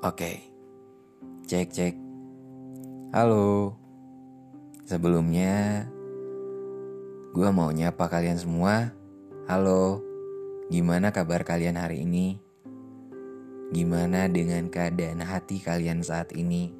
[0.00, 0.40] Oke,
[1.44, 1.94] cek cek.
[3.12, 3.76] Halo.
[4.88, 5.84] Sebelumnya,
[7.36, 8.96] gue mau nyapa kalian semua.
[9.44, 10.00] Halo,
[10.72, 12.40] gimana kabar kalian hari ini?
[13.76, 16.72] Gimana dengan keadaan hati kalian saat ini?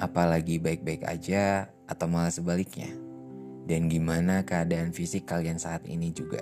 [0.00, 2.88] Apalagi baik-baik aja atau malah sebaliknya?
[3.68, 6.40] Dan gimana keadaan fisik kalian saat ini juga?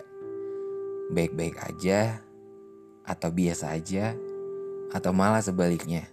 [1.11, 2.23] Baik-baik aja
[3.03, 4.15] atau biasa aja?
[4.95, 6.07] Atau malah sebaliknya.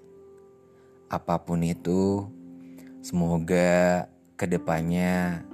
[1.05, 2.25] Apa pun itu,
[3.05, 5.45] semoga ke depannya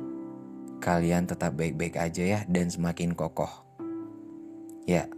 [0.80, 3.52] kalian tetap baik-baik aja ya dan semakin kokoh.
[4.88, 5.12] Ya,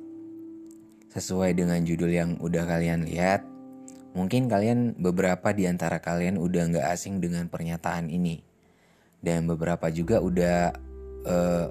[1.13, 3.45] sesuai dengan judul yang udah kalian lihat,
[4.17, 8.41] mungkin kalian beberapa di antara kalian udah nggak asing dengan pernyataan ini.
[9.19, 10.73] Dan beberapa juga udah
[11.27, 11.67] uh,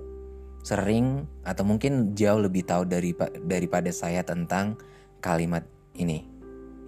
[0.62, 4.76] sering atau mungkin jauh lebih tahu dari, daripada saya tentang
[5.24, 5.64] kalimat
[5.98, 6.37] ini.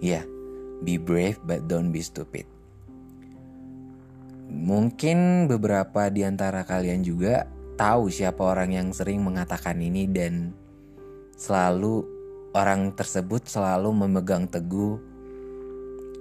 [0.01, 0.23] Ya, yeah,
[0.81, 2.49] be brave but don't be stupid.
[4.51, 7.47] Mungkin beberapa di antara kalian juga
[7.79, 10.51] tahu siapa orang yang sering mengatakan ini dan
[11.37, 12.03] selalu
[12.51, 14.99] orang tersebut selalu memegang teguh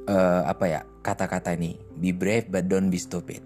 [0.07, 3.43] uh, apa ya kata-kata ini be brave but don't be stupid.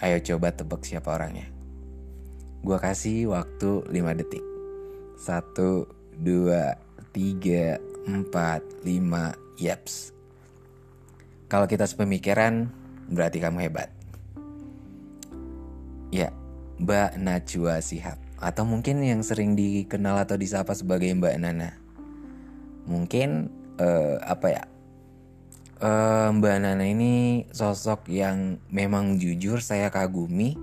[0.00, 1.48] Ayo coba tebak siapa orangnya.
[2.60, 4.44] Gua kasih waktu 5 detik.
[5.16, 6.76] Satu dua
[7.16, 10.14] tiga, empat, lima, yaps.
[11.46, 12.70] Kalau kita sepemikiran,
[13.10, 13.90] berarti kamu hebat.
[16.14, 16.30] Ya,
[16.78, 18.18] Mbak Najwa Sihab.
[18.38, 21.70] Atau mungkin yang sering dikenal atau disapa sebagai Mbak Nana.
[22.86, 23.50] Mungkin,
[23.82, 24.64] uh, apa ya,
[25.82, 30.54] uh, Mbak Nana ini sosok yang memang jujur saya kagumi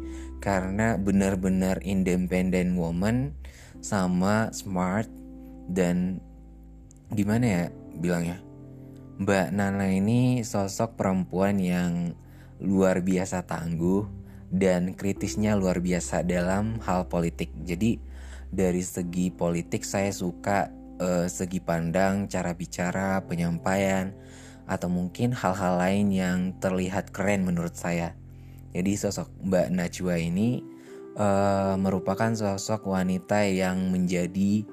[0.44, 3.32] karena benar-benar independent woman
[3.80, 5.08] sama smart
[5.72, 6.20] dan
[7.14, 7.64] gimana ya
[7.98, 8.42] bilangnya
[9.22, 12.18] Mbak Nana ini sosok perempuan yang
[12.58, 14.10] luar biasa tangguh
[14.50, 17.54] dan kritisnya luar biasa dalam hal politik.
[17.62, 18.02] Jadi
[18.50, 24.14] dari segi politik saya suka uh, segi pandang, cara bicara, penyampaian
[24.66, 28.18] atau mungkin hal-hal lain yang terlihat keren menurut saya.
[28.74, 30.66] Jadi sosok Mbak Najwa ini
[31.22, 34.66] uh, merupakan sosok wanita yang menjadi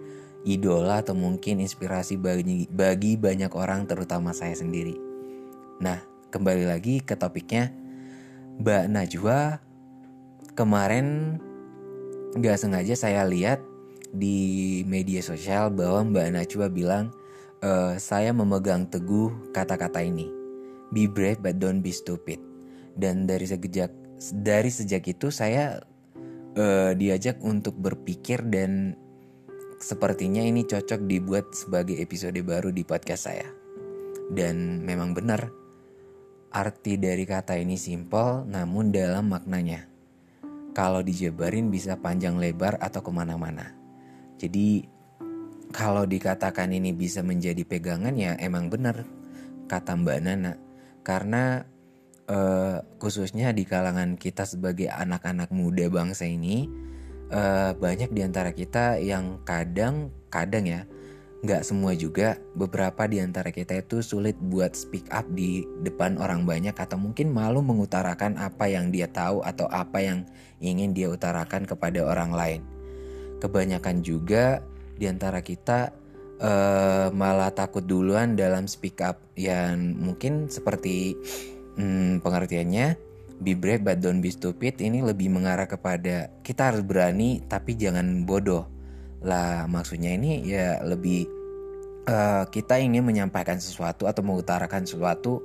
[0.44, 4.96] idola atau mungkin inspirasi bagi, bagi banyak orang terutama saya sendiri.
[5.80, 6.00] Nah,
[6.32, 7.72] kembali lagi ke topiknya.
[8.60, 9.56] Mbak Najwa
[10.52, 11.36] kemarin
[12.36, 13.64] gak sengaja saya lihat
[14.12, 17.04] di media sosial bahwa Mbak Najwa bilang
[17.64, 20.28] e, saya memegang teguh kata-kata ini.
[20.92, 22.40] Be brave but don't be stupid.
[22.96, 23.88] Dan dari sejak
[24.20, 25.80] dari sejak itu saya
[26.56, 28.98] uh, diajak untuk berpikir dan
[29.80, 33.48] Sepertinya ini cocok dibuat sebagai episode baru di podcast saya.
[34.28, 35.48] Dan memang benar,
[36.52, 39.88] arti dari kata ini simpel namun dalam maknanya.
[40.76, 43.72] Kalau dijabarin bisa panjang lebar atau ke mana-mana.
[44.36, 44.84] Jadi
[45.72, 49.08] kalau dikatakan ini bisa menjadi pegangan ya emang benar
[49.64, 50.60] kata Mbak Nana.
[51.00, 51.64] Karena
[52.28, 56.68] uh, khususnya di kalangan kita sebagai anak-anak muda bangsa ini
[57.30, 60.82] uh, banyak di antara kita yang kadang kadang ya
[61.40, 66.44] nggak semua juga beberapa di antara kita itu sulit buat speak up di depan orang
[66.44, 70.28] banyak atau mungkin malu mengutarakan apa yang dia tahu atau apa yang
[70.60, 72.60] ingin dia utarakan kepada orang lain.
[73.40, 74.60] Kebanyakan juga
[75.00, 75.96] di antara kita
[76.44, 81.16] uh, malah takut duluan dalam speak up yang mungkin seperti
[81.80, 83.09] hmm, pengertiannya
[83.40, 88.28] be brave but don't be stupid ini lebih mengarah kepada kita harus berani tapi jangan
[88.28, 88.68] bodoh
[89.20, 91.28] lah maksudnya ini ya lebih
[92.08, 95.44] uh, kita ingin menyampaikan sesuatu atau mengutarakan sesuatu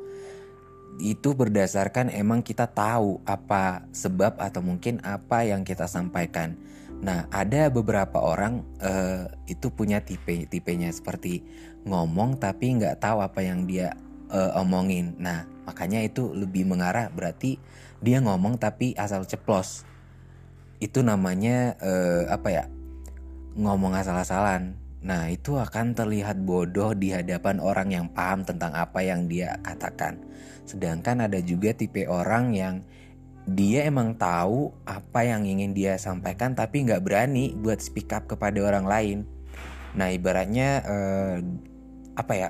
[0.96, 6.56] itu berdasarkan emang kita tahu apa sebab atau mungkin apa yang kita sampaikan.
[7.04, 11.44] Nah, ada beberapa orang uh, itu punya tipe tipenya seperti
[11.84, 13.92] ngomong tapi nggak tahu apa yang dia
[14.32, 15.20] uh, omongin.
[15.20, 17.60] Nah, makanya itu lebih mengarah berarti
[18.06, 19.82] dia ngomong tapi asal ceplos.
[20.78, 22.66] Itu namanya uh, apa ya?
[23.58, 24.78] Ngomong asal-asalan.
[25.06, 30.22] Nah, itu akan terlihat bodoh di hadapan orang yang paham tentang apa yang dia katakan.
[30.66, 32.76] Sedangkan ada juga tipe orang yang
[33.46, 38.58] dia emang tahu apa yang ingin dia sampaikan tapi nggak berani buat speak up kepada
[38.66, 39.18] orang lain.
[39.94, 41.36] Nah, ibaratnya eh,
[42.18, 42.50] apa ya?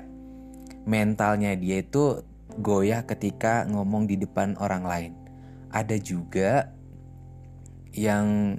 [0.88, 2.24] Mentalnya dia itu
[2.56, 5.25] goyah ketika ngomong di depan orang lain.
[5.70, 6.70] Ada juga
[7.96, 8.56] yang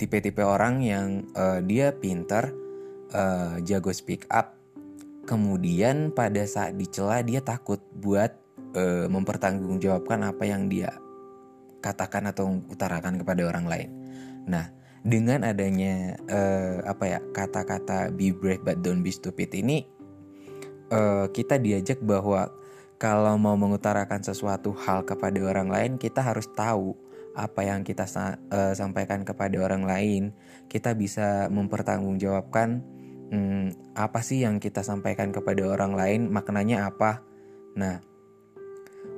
[0.00, 2.48] tipe-tipe orang yang uh, dia pinter
[3.12, 4.56] uh, jago speak up
[5.28, 8.32] kemudian pada saat dicela dia takut buat
[8.72, 10.96] uh, mempertanggungjawabkan apa yang dia
[11.84, 13.90] katakan atau utarakan kepada orang lain.
[14.48, 14.68] Nah,
[15.00, 19.88] dengan adanya uh, apa ya kata-kata be brave but don't be stupid ini
[20.92, 22.52] uh, kita diajak bahwa
[23.00, 26.92] kalau mau mengutarakan sesuatu hal kepada orang lain kita harus tahu
[27.32, 28.04] apa yang kita
[28.52, 30.36] uh, sampaikan kepada orang lain
[30.68, 33.00] kita bisa mempertanggungjawabkan
[33.30, 37.22] hmm, apa sih yang kita sampaikan kepada orang lain, maknanya apa.
[37.78, 38.02] Nah,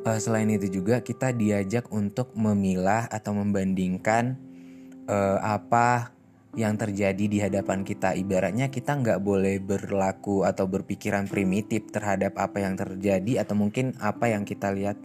[0.05, 4.37] uh, selain itu juga kita diajak untuk memilah atau membandingkan
[5.08, 6.12] uh, apa
[6.52, 8.12] yang terjadi di hadapan kita.
[8.12, 14.28] Ibaratnya kita nggak boleh berlaku atau berpikiran primitif terhadap apa yang terjadi atau mungkin apa
[14.28, 15.00] yang kita lihat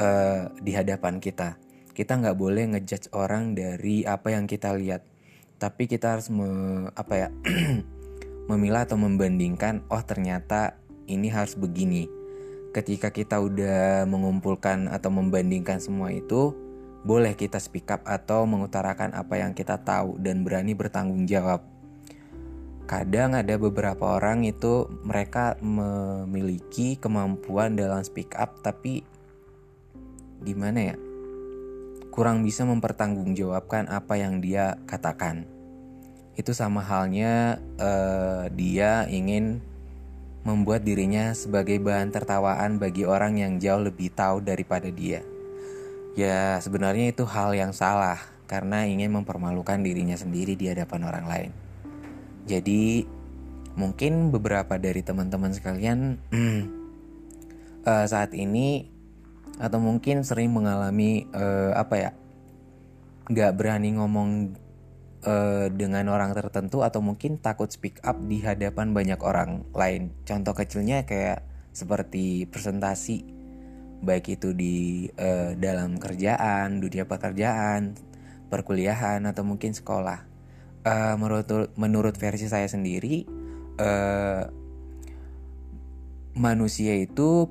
[0.00, 1.60] uh, di hadapan kita.
[1.92, 5.02] Kita nggak boleh ngejudge orang dari apa yang kita lihat,
[5.58, 6.48] tapi kita harus me,
[6.94, 7.28] apa ya
[8.50, 10.78] memilah atau membandingkan oh ternyata
[11.10, 12.08] ini harus begini
[12.72, 16.67] ketika kita udah mengumpulkan atau membandingkan semua itu
[17.06, 21.62] boleh kita speak up atau mengutarakan apa yang kita tahu dan berani bertanggung jawab.
[22.88, 29.04] Kadang ada beberapa orang itu mereka memiliki kemampuan dalam speak up tapi
[30.40, 30.96] gimana ya?
[32.08, 35.44] Kurang bisa mempertanggungjawabkan apa yang dia katakan.
[36.34, 39.60] Itu sama halnya uh, dia ingin
[40.48, 45.20] membuat dirinya sebagai bahan tertawaan bagi orang yang jauh lebih tahu daripada dia.
[46.18, 48.18] Ya, sebenarnya itu hal yang salah
[48.50, 51.50] karena ingin mempermalukan dirinya sendiri di hadapan orang lain.
[52.42, 53.06] Jadi,
[53.78, 56.18] mungkin beberapa dari teman-teman sekalian
[57.86, 58.90] uh, saat ini
[59.62, 62.10] atau mungkin sering mengalami uh, apa ya,
[63.30, 64.58] nggak berani ngomong
[65.22, 70.10] uh, dengan orang tertentu atau mungkin takut speak up di hadapan banyak orang lain.
[70.26, 73.37] Contoh kecilnya kayak seperti presentasi
[73.98, 77.98] baik itu di uh, dalam kerjaan, dunia pekerjaan,
[78.48, 80.26] perkuliahan atau mungkin sekolah.
[80.86, 83.26] Uh, menurut menurut versi saya sendiri
[83.76, 84.46] uh,
[86.38, 87.50] manusia itu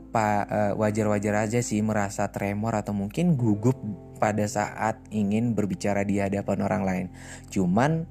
[0.79, 3.75] wajar-wajar aja sih merasa tremor atau mungkin gugup
[4.17, 7.05] pada saat ingin berbicara di hadapan orang lain.
[7.51, 8.07] Cuman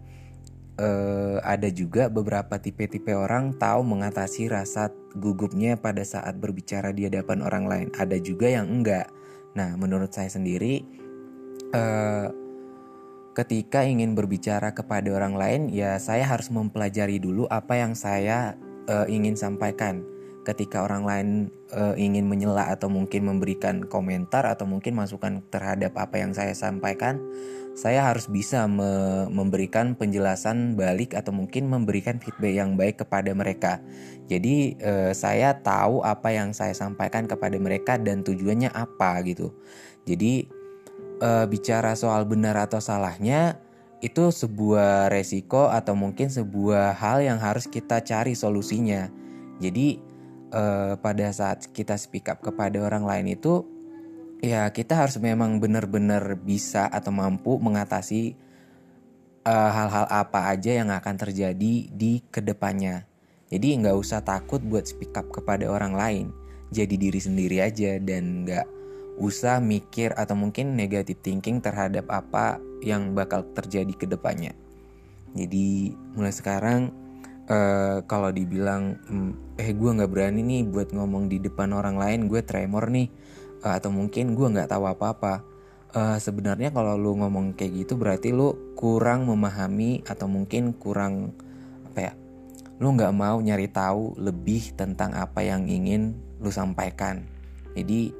[0.76, 7.44] eh, ada juga beberapa tipe-tipe orang tahu mengatasi rasa gugupnya pada saat berbicara di hadapan
[7.44, 7.88] orang lain.
[7.96, 9.08] Ada juga yang enggak.
[9.56, 10.84] Nah, menurut saya sendiri
[11.72, 12.28] eh,
[13.36, 18.56] ketika ingin berbicara kepada orang lain ya saya harus mempelajari dulu apa yang saya
[18.88, 20.00] uh, ingin sampaikan
[20.46, 21.28] ketika orang lain
[21.74, 27.18] uh, ingin menyela atau mungkin memberikan komentar atau mungkin masukan terhadap apa yang saya sampaikan,
[27.74, 33.82] saya harus bisa me memberikan penjelasan balik atau mungkin memberikan feedback yang baik kepada mereka.
[34.30, 39.50] Jadi uh, saya tahu apa yang saya sampaikan kepada mereka dan tujuannya apa gitu.
[40.06, 40.46] Jadi
[41.18, 43.58] uh, bicara soal benar atau salahnya
[43.98, 49.10] itu sebuah resiko atau mungkin sebuah hal yang harus kita cari solusinya.
[49.56, 50.05] Jadi
[50.56, 53.68] uh, pada saat kita speak up kepada orang lain itu
[54.40, 58.36] ya kita harus memang benar-benar bisa atau mampu mengatasi
[59.48, 63.08] eh, hal-hal uh, apa aja yang akan terjadi di ke depannya.
[63.48, 66.26] Jadi nggak usah takut buat speak up kepada orang lain.
[66.74, 68.66] Jadi diri sendiri aja dan nggak
[69.16, 74.52] usah mikir atau mungkin negative thinking terhadap apa yang bakal terjadi ke depannya.
[75.32, 76.92] Jadi mulai sekarang
[77.50, 82.28] uh, kalau dibilang mm, eh gue nggak berani nih buat ngomong di depan orang lain
[82.30, 83.08] gue tremor nih
[83.64, 85.42] uh, atau mungkin gue nggak tahu apa-apa
[85.96, 91.32] uh, sebenarnya kalau lu ngomong kayak gitu berarti lu kurang memahami atau mungkin kurang
[91.88, 92.12] apa ya
[92.76, 96.12] lu nggak mau nyari tahu lebih tentang apa yang ingin
[96.44, 97.24] lu sampaikan.
[97.72, 98.12] Jadi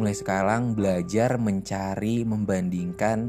[0.00, 3.28] mulai sekarang belajar mencari membandingkan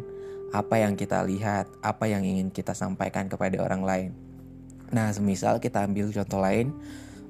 [0.55, 4.11] apa yang kita lihat, apa yang ingin kita sampaikan kepada orang lain.
[4.89, 6.73] Nah, semisal kita ambil contoh lain,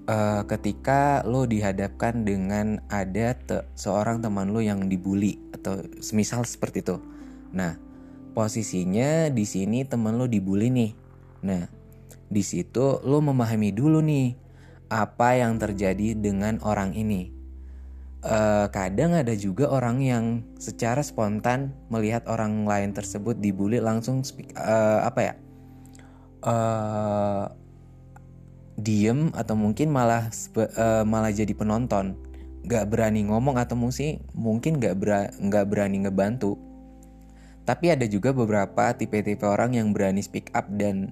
[0.07, 6.83] uh, ketika lo dihadapkan dengan ada te seorang teman lo yang dibully atau semisal seperti
[6.83, 6.97] itu.
[7.51, 7.75] Nah,
[8.31, 10.91] posisinya di sini teman lo dibully nih.
[11.43, 11.67] Nah,
[12.31, 14.37] di situ lo memahami dulu nih
[14.89, 17.39] apa yang terjadi dengan orang ini
[18.23, 20.25] uh, kadang ada juga orang yang
[20.59, 25.33] secara spontan melihat orang lain tersebut dibully langsung speak uh, apa ya
[26.43, 27.51] uh,
[28.79, 32.15] diem atau mungkin malah uh, malah jadi penonton
[32.63, 36.59] nggak berani ngomong atau mungkin mungkin nggak ber nggak berani ngebantu
[37.63, 41.11] tapi ada juga beberapa tipe-tipe orang yang berani speak up dan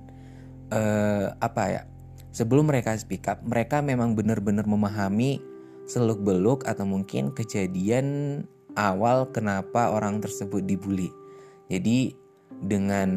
[0.71, 1.81] uh, apa ya
[2.31, 5.39] sebelum mereka speak up mereka memang benar-benar memahami
[5.87, 8.43] seluk beluk atau mungkin kejadian
[8.77, 11.09] awal kenapa orang tersebut dibully.
[11.71, 12.13] Jadi
[12.63, 13.09] dengan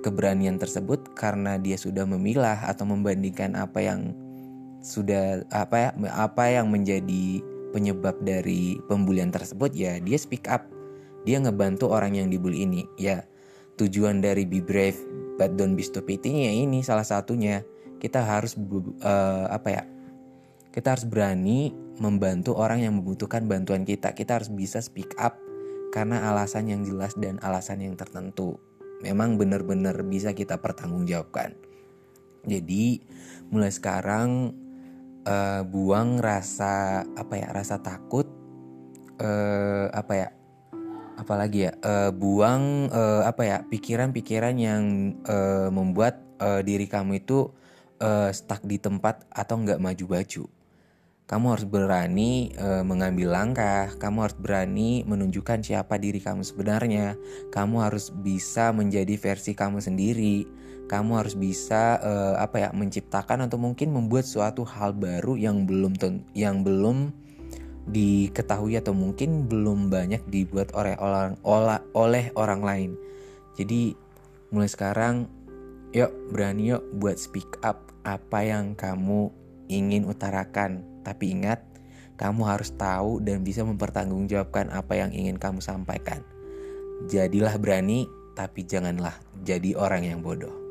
[0.00, 4.16] keberanian tersebut karena dia sudah memilah atau membandingkan apa yang
[4.80, 7.42] sudah apa ya apa yang menjadi
[7.74, 10.64] penyebab dari pembulian tersebut ya dia speak up
[11.28, 13.20] dia ngebantu orang yang dibully ini ya
[13.76, 14.96] tujuan dari be brave
[15.36, 17.60] but don't be stupid ini ya ini salah satunya
[18.00, 19.82] kita harus uh, apa ya
[20.72, 24.14] kita harus berani membantu orang yang membutuhkan bantuan kita.
[24.14, 25.34] Kita harus bisa speak up
[25.90, 28.60] karena alasan yang jelas dan alasan yang tertentu.
[29.02, 31.54] Memang benar-benar bisa kita pertanggungjawabkan.
[32.48, 33.02] Jadi
[33.50, 34.54] mulai sekarang
[35.28, 38.26] uh, buang rasa apa ya rasa takut
[39.20, 40.28] uh, apa ya
[41.18, 44.82] apalagi ya uh, buang uh, apa ya pikiran-pikiran yang
[45.26, 47.50] uh, membuat uh, diri kamu itu
[47.98, 50.57] uh, stuck di tempat atau nggak maju-maju
[51.28, 57.20] kamu harus berani e, mengambil langkah, kamu harus berani menunjukkan siapa diri kamu sebenarnya,
[57.52, 60.48] kamu harus bisa menjadi versi kamu sendiri,
[60.88, 66.00] kamu harus bisa e, apa ya menciptakan atau mungkin membuat suatu hal baru yang belum
[66.32, 67.12] yang belum
[67.92, 71.36] diketahui atau mungkin belum banyak dibuat oleh orang
[71.92, 72.90] oleh orang lain.
[73.52, 73.92] Jadi
[74.48, 75.28] mulai sekarang
[75.92, 79.28] yuk berani yuk buat speak up apa yang kamu
[79.68, 81.64] ingin utarakan tapi ingat,
[82.20, 86.20] kamu harus tahu dan bisa mempertanggungjawabkan apa yang ingin kamu sampaikan.
[87.06, 89.14] Jadilah berani, tapi janganlah
[89.46, 90.67] jadi orang yang bodoh.